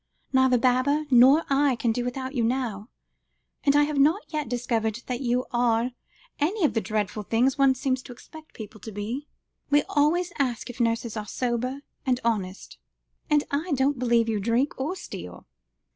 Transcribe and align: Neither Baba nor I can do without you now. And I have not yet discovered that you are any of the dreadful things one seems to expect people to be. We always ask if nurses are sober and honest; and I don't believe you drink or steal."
Neither 0.33 0.57
Baba 0.57 1.05
nor 1.11 1.43
I 1.47 1.75
can 1.75 1.91
do 1.91 2.03
without 2.03 2.33
you 2.33 2.43
now. 2.43 2.89
And 3.63 3.75
I 3.75 3.83
have 3.83 3.99
not 3.99 4.23
yet 4.33 4.49
discovered 4.49 5.03
that 5.05 5.21
you 5.21 5.45
are 5.51 5.91
any 6.39 6.65
of 6.65 6.73
the 6.73 6.81
dreadful 6.81 7.21
things 7.21 7.59
one 7.59 7.75
seems 7.75 8.01
to 8.01 8.11
expect 8.11 8.55
people 8.55 8.79
to 8.79 8.91
be. 8.91 9.27
We 9.69 9.83
always 9.89 10.33
ask 10.39 10.71
if 10.71 10.79
nurses 10.79 11.15
are 11.15 11.27
sober 11.27 11.81
and 12.03 12.19
honest; 12.25 12.79
and 13.29 13.43
I 13.51 13.73
don't 13.73 13.99
believe 13.99 14.27
you 14.27 14.39
drink 14.39 14.73
or 14.81 14.95
steal." 14.95 15.45